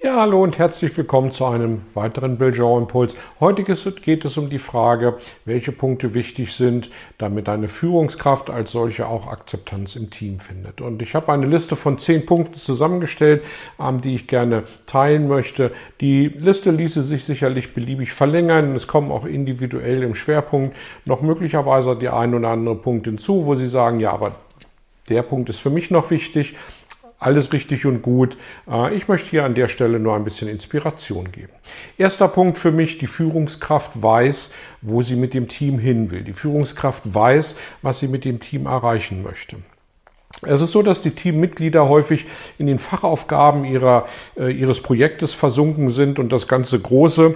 [0.00, 3.16] Ja, hallo und herzlich willkommen zu einem weiteren Belgian Impuls.
[3.40, 6.88] Heute geht es um die Frage, welche Punkte wichtig sind,
[7.18, 10.80] damit eine Führungskraft als solche auch Akzeptanz im Team findet.
[10.80, 13.42] Und ich habe eine Liste von zehn Punkten zusammengestellt,
[13.80, 15.72] ähm, die ich gerne teilen möchte.
[16.00, 18.76] Die Liste ließe sich sicherlich beliebig verlängern.
[18.76, 20.76] Es kommen auch individuell im Schwerpunkt
[21.06, 24.36] noch möglicherweise die ein oder andere Punkt hinzu, wo Sie sagen, ja, aber
[25.08, 26.54] der Punkt ist für mich noch wichtig
[27.18, 28.36] alles richtig und gut.
[28.70, 31.52] Äh, ich möchte hier an der Stelle nur ein bisschen Inspiration geben.
[31.96, 34.52] Erster Punkt für mich, die Führungskraft weiß,
[34.82, 36.22] wo sie mit dem Team hin will.
[36.22, 39.56] Die Führungskraft weiß, was sie mit dem Team erreichen möchte.
[40.42, 42.26] Es ist so, dass die Teammitglieder häufig
[42.58, 47.34] in den Fachaufgaben ihrer, äh, ihres Projektes versunken sind und das ganze Große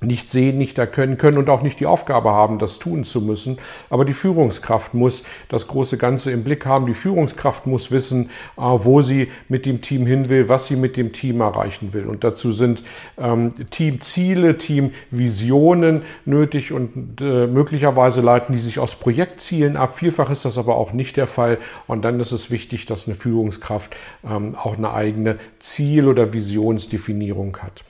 [0.00, 3.58] nicht sehen, nicht erkennen können und auch nicht die Aufgabe haben, das tun zu müssen.
[3.90, 6.86] Aber die Führungskraft muss das große Ganze im Blick haben.
[6.86, 10.96] Die Führungskraft muss wissen, äh, wo sie mit dem Team hin will, was sie mit
[10.96, 12.06] dem Team erreichen will.
[12.06, 12.84] Und dazu sind
[13.18, 19.96] ähm, Teamziele, Teamvisionen nötig und äh, möglicherweise leiten die sich aus Projektzielen ab.
[19.96, 21.58] Vielfach ist das aber auch nicht der Fall.
[21.86, 23.96] Und dann ist es wichtig, dass eine Führungskraft
[24.28, 27.84] ähm, auch eine eigene Ziel- oder Visionsdefinierung hat.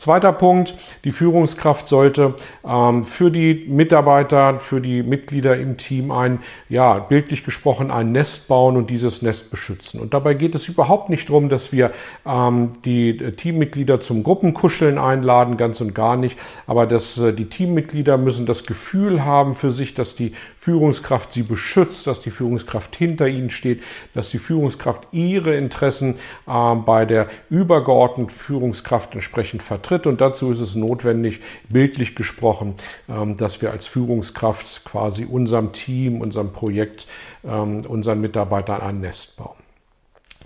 [0.00, 2.32] Zweiter Punkt, die Führungskraft sollte
[2.66, 6.38] ähm, für die Mitarbeiter, für die Mitglieder im Team ein,
[6.70, 10.00] ja, bildlich gesprochen, ein Nest bauen und dieses Nest beschützen.
[10.00, 11.90] Und dabei geht es überhaupt nicht darum, dass wir
[12.24, 16.38] ähm, die Teammitglieder zum Gruppenkuscheln einladen, ganz und gar nicht.
[16.66, 21.42] Aber dass äh, die Teammitglieder müssen das Gefühl haben für sich, dass die Führungskraft sie
[21.42, 23.82] beschützt, dass die Führungskraft hinter ihnen steht,
[24.14, 26.14] dass die Führungskraft ihre Interessen
[26.46, 30.06] äh, bei der übergeordneten Führungskraft entsprechend vertritt vertritt.
[30.06, 32.74] Und dazu ist es notwendig, bildlich gesprochen,
[33.08, 37.06] ähm, dass wir als Führungskraft quasi unserem Team, unserem Projekt,
[37.44, 39.56] ähm, unseren Mitarbeitern ein Nest bauen.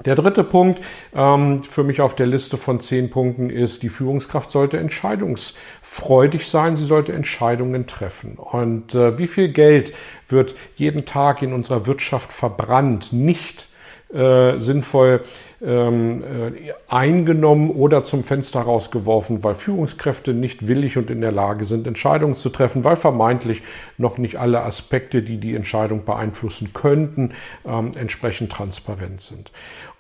[0.05, 0.81] Der dritte Punkt
[1.15, 6.75] ähm, für mich auf der Liste von zehn Punkten ist, die Führungskraft sollte entscheidungsfreudig sein,
[6.75, 8.37] sie sollte Entscheidungen treffen.
[8.37, 9.95] Und äh, wie viel Geld
[10.27, 13.69] wird jeden Tag in unserer Wirtschaft verbrannt, nicht
[14.13, 15.23] äh, sinnvoll
[15.65, 21.65] ähm, äh, eingenommen oder zum Fenster rausgeworfen, weil Führungskräfte nicht willig und in der Lage
[21.65, 23.63] sind, Entscheidungen zu treffen, weil vermeintlich
[23.97, 27.33] noch nicht alle Aspekte, die die Entscheidung beeinflussen könnten,
[27.67, 29.51] ähm, entsprechend transparent sind.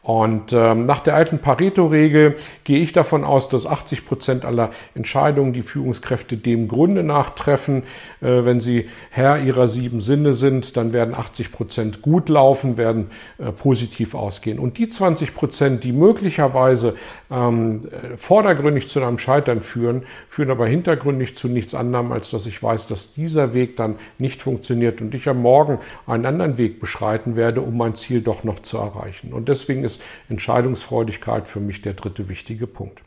[0.04, 5.54] Und ähm, nach der alten Pareto-Regel gehe ich davon aus, dass 80 Prozent aller Entscheidungen
[5.54, 7.84] die Führungskräfte dem Grunde nach treffen.
[8.20, 13.10] Äh, wenn sie Herr ihrer sieben Sinne sind, dann werden 80 Prozent gut laufen, werden
[13.38, 14.58] äh, positiv ausgehen.
[14.58, 16.97] Und die 20 Prozent, die möglicherweise
[17.31, 22.62] ähm, vordergründig zu einem Scheitern führen, führen aber hintergründig zu nichts anderem, als dass ich
[22.62, 27.37] weiß, dass dieser Weg dann nicht funktioniert und ich am Morgen einen anderen Weg beschreiten
[27.37, 29.32] werde, um mein Ziel doch noch zu erreichen.
[29.32, 33.00] Und deswegen ist ist Entscheidungsfreudigkeit für mich der dritte wichtige Punkt.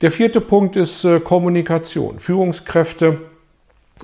[0.00, 2.18] Der vierte Punkt ist äh, Kommunikation.
[2.18, 3.18] Führungskräfte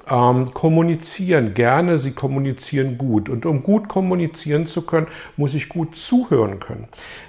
[0.09, 3.29] ähm, kommunizieren gerne, sie kommunizieren gut.
[3.29, 6.89] Und um gut kommunizieren zu können, muss ich gut zuhören können.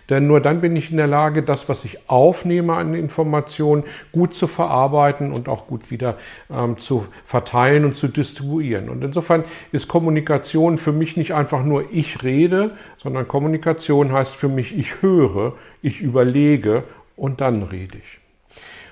[0.10, 4.34] Denn nur dann bin ich in der Lage, das, was ich aufnehme an Informationen, gut
[4.34, 6.18] zu verarbeiten und auch gut wieder
[6.50, 8.90] ähm, zu verteilen und zu distribuieren.
[8.90, 14.50] Und insofern ist Kommunikation für mich nicht einfach nur ich rede, sondern Kommunikation heißt für
[14.50, 16.84] mich ich höre, ich überlege
[17.16, 18.20] und dann rede ich.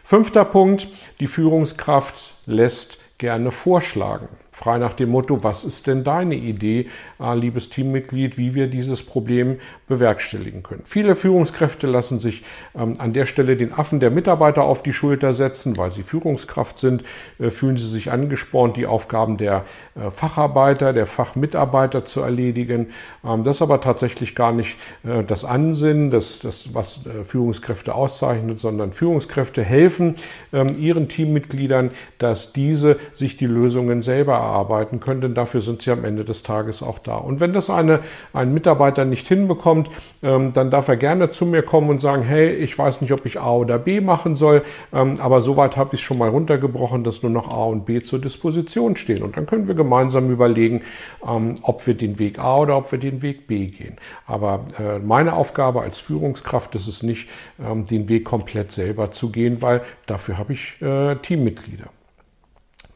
[0.04, 0.88] Fünfter Punkt,
[1.20, 4.28] die Führungskraft lässt gerne vorschlagen.
[4.56, 6.88] Frei nach dem Motto, was ist denn deine Idee,
[7.20, 9.58] äh, liebes Teammitglied, wie wir dieses Problem
[9.90, 10.84] bewerkstelligen können.
[10.86, 15.34] Viele Führungskräfte lassen sich ähm, an der Stelle den Affen der Mitarbeiter auf die Schulter
[15.34, 17.04] setzen, weil sie Führungskraft sind,
[17.38, 22.92] äh, fühlen sie sich angespornt, die Aufgaben der äh, Facharbeiter, der Fachmitarbeiter zu erledigen.
[23.26, 28.92] Ähm, das ist aber tatsächlich gar nicht das Ansinnen, das, das was Führungskräfte auszeichnet, sondern
[28.92, 30.16] Führungskräfte helfen
[30.54, 35.92] ähm, ihren Teammitgliedern, dass diese sich die Lösungen selber erarbeiten können, denn dafür sind sie
[35.92, 37.18] am Ende des Tages auch da.
[37.18, 38.00] Und wenn das eine,
[38.34, 39.90] ein Mitarbeiter nicht hinbekommt,
[40.24, 43.26] ähm, dann darf er gerne zu mir kommen und sagen, hey, ich weiß nicht, ob
[43.26, 44.64] ich A oder B machen soll,
[44.94, 48.02] ähm, aber soweit habe ich es schon mal runtergebrochen, dass nur noch A und B
[48.02, 49.24] zur Disposition stehen.
[49.24, 50.82] Und dann können wir gemeinsam überlegen,
[51.28, 53.98] ähm, ob wir den Weg A oder ob wir den Weg B gehen.
[54.28, 59.32] Aber äh, meine Aufgabe als Führungskraft ist es nicht, ähm, den Weg komplett selber zu
[59.32, 61.90] gehen, weil dafür habe ich äh, Teammitglieder.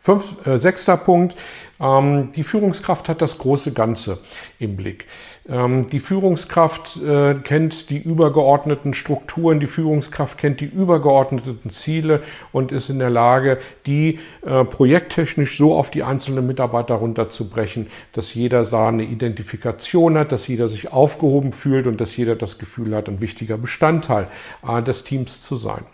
[0.10, 1.36] Fünf, äh, sechster Punkt,
[1.81, 4.20] die Führungskraft hat das große Ganze
[4.60, 5.06] im Blick.
[5.48, 12.22] Ähm, die Führungskraft äh, kennt die übergeordneten Strukturen, die Führungskraft kennt die übergeordneten Ziele
[12.52, 18.34] und ist in der Lage, die äh, projekttechnisch so auf die einzelnen Mitarbeiter runterzubrechen, dass
[18.34, 22.94] jeder da eine Identifikation hat, dass jeder sich aufgehoben fühlt und dass jeder das Gefühl
[22.96, 24.28] hat, ein wichtiger Bestandteil
[24.68, 25.86] äh, des Teams zu sein.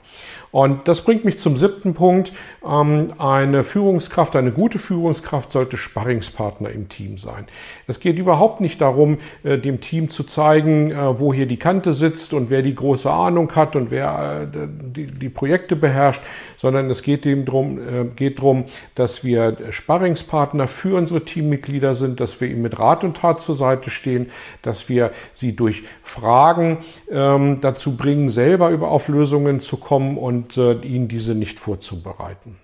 [0.51, 2.31] Und das bringt mich zum siebten Punkt.
[2.65, 7.45] Ähm, eine Führungskraft, eine gute Führungskraft sollte Sparringspartner im Team sein.
[7.87, 11.93] Es geht überhaupt nicht darum, äh, dem Team zu zeigen, äh, wo hier die Kante
[11.93, 16.21] sitzt und wer die große Ahnung hat und wer äh, die, Projekte beherrscht,
[16.55, 17.79] sondern es geht dem drum,
[18.15, 23.17] geht darum, dass wir Sparringspartner für unsere Teammitglieder sind, dass wir ihnen mit Rat und
[23.17, 24.31] Tat zur Seite stehen,
[24.61, 26.77] dass wir sie durch Fragen
[27.11, 32.55] ähm, dazu bringen, selber über auf Lösungen zu kommen und ihnen diese nicht vorzubereiten.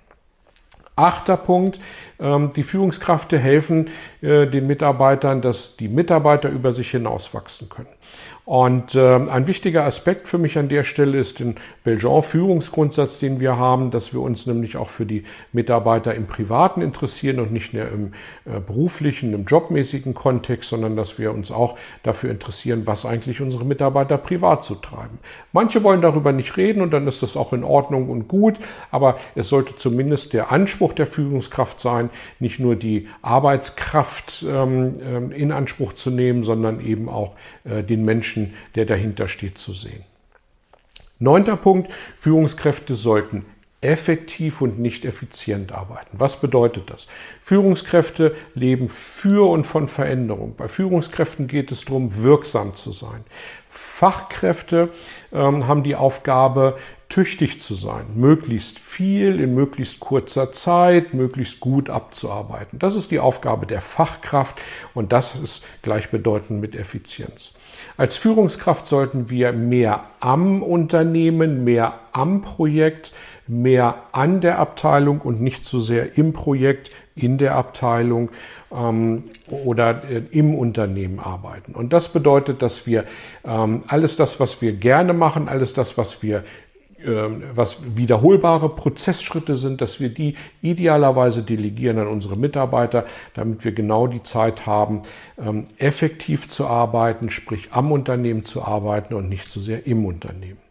[1.02, 1.80] Achter Punkt,
[2.20, 3.90] ähm, die Führungskräfte helfen
[4.22, 7.90] äh, den Mitarbeitern, dass die Mitarbeiter über sich hinauswachsen können.
[8.44, 13.58] Und äh, ein wichtiger Aspekt für mich an der Stelle ist den Belgian-Führungsgrundsatz, den wir
[13.58, 15.24] haben, dass wir uns nämlich auch für die
[15.54, 18.14] Mitarbeiter im Privaten interessieren und nicht nur im
[18.46, 23.64] äh, beruflichen, im jobmäßigen Kontext, sondern dass wir uns auch dafür interessieren, was eigentlich unsere
[23.64, 25.20] Mitarbeiter privat zu treiben.
[25.54, 28.56] Manche wollen darüber nicht reden und dann ist das auch in Ordnung und gut,
[28.90, 32.10] aber es sollte zumindest der Anspruch der Führungskraft sein,
[32.40, 38.04] nicht nur die Arbeitskraft ähm, ähm in Anspruch zu nehmen, sondern eben auch äh, den
[38.04, 40.04] Menschen Menschen, der dahinter steht, zu sehen.
[41.20, 43.46] Neunter Punkt, Führungskräfte sollten
[43.82, 46.10] effektiv und nicht effizient arbeiten.
[46.20, 47.08] Was bedeutet das?
[47.42, 50.56] Führungskräfte leben für und von Veränderung.
[50.56, 53.24] Bei Führungskräften geht es darum, wirksam zu sein.
[53.70, 54.90] Fachkräfte
[55.32, 56.78] ähm, haben die Aufgabe,
[57.12, 62.80] tüchtig zu sein, möglichst viel in möglichst kurzer Zeit, möglichst gut abzuarbeiten.
[62.80, 64.58] Das ist die Aufgabe der Fachkraft
[64.94, 67.54] und das ist gleichbedeutend mit Effizienz.
[67.98, 73.12] Als Führungskraft sollten wir mehr am Unternehmen, mehr am Projekt,
[73.46, 78.32] mehr an der Abteilung und nicht so sehr im Projekt, in der Abteilung
[78.72, 81.74] ähm, oder äh, im Unternehmen arbeiten.
[81.74, 83.04] Und das bedeutet, dass wir
[83.44, 86.46] ähm, alles das, was wir gerne machen, alles das, was wir
[87.56, 94.08] was wiederholbare Prozessschritte sind, dass wir die idealerweise delegieren an unsere Mitarbeiter, damit wir genau
[94.08, 95.02] die Zeit haben,
[95.38, 100.71] ähm, effektiv zu arbeiten, sprich am Unternehmen zu arbeiten und nicht so sehr im Unternehmen.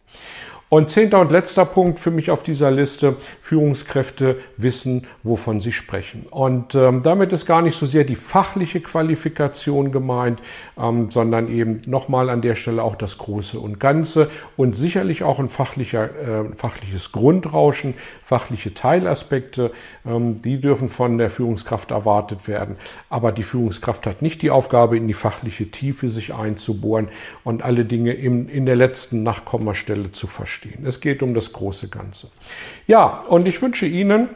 [0.73, 6.25] Und zehnter und letzter Punkt für mich auf dieser Liste, Führungskräfte wissen, wovon sie sprechen.
[6.31, 10.41] Und ähm, damit ist gar nicht so sehr die fachliche Qualifikation gemeint,
[10.79, 15.39] ähm, sondern eben nochmal an der Stelle auch das Große und Ganze und sicherlich auch
[15.39, 19.71] ein fachlicher, äh, fachliches Grundrauschen, fachliche Teilaspekte,
[20.05, 22.77] ähm, die dürfen von der Führungskraft erwartet werden.
[23.09, 27.09] Aber die Führungskraft hat nicht die Aufgabe, in die fachliche Tiefe sich einzubohren
[27.43, 30.85] und alle Dinge in, in der letzten Nachkommastelle zu verstehen verstehen.
[30.85, 32.29] Es geht um das große Ganze.
[32.87, 34.29] Ja, und ich wünsche Ihnen,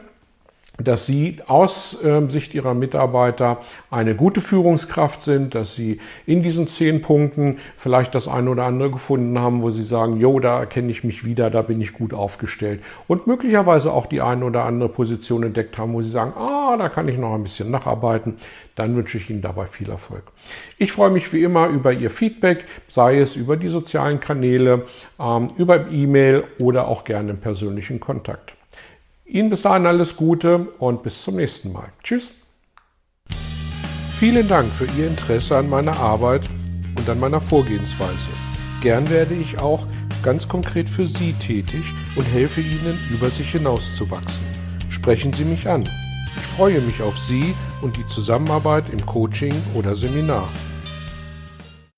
[0.78, 3.58] dass Sie aus äh, Sicht Ihrer Mitarbeiter
[3.90, 8.90] eine gute Führungskraft sind, dass Sie in diesen zehn Punkten vielleicht das eine oder andere
[8.90, 12.12] gefunden haben, wo Sie sagen, jo, da erkenne ich mich wieder, da bin ich gut
[12.12, 16.76] aufgestellt und möglicherweise auch die eine oder andere Position entdeckt haben, wo Sie sagen, ah,
[16.76, 18.36] da kann ich noch ein bisschen nacharbeiten.
[18.74, 20.24] Dann wünsche ich Ihnen dabei viel Erfolg.
[20.76, 24.84] Ich freue mich wie immer über Ihr Feedback, sei es über die sozialen Kanäle,
[25.18, 28.55] ähm, über E-Mail oder auch gerne im persönlichen Kontakt.
[29.26, 31.88] Ihnen bis dahin alles Gute und bis zum nächsten Mal.
[32.02, 32.30] Tschüss.
[34.18, 36.48] Vielen Dank für Ihr Interesse an meiner Arbeit
[36.96, 38.28] und an meiner Vorgehensweise.
[38.80, 39.86] Gern werde ich auch
[40.22, 41.84] ganz konkret für Sie tätig
[42.16, 44.46] und helfe Ihnen, über sich hinauszuwachsen.
[44.88, 45.88] Sprechen Sie mich an.
[46.36, 50.48] Ich freue mich auf Sie und die Zusammenarbeit im Coaching oder Seminar.